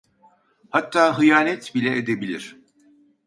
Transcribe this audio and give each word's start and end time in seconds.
Hatta 0.69 1.17
hıyanet 1.19 1.75
bile 1.75 1.97
edebilir… 1.97 2.57